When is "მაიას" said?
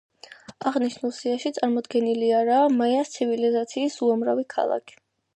2.77-3.11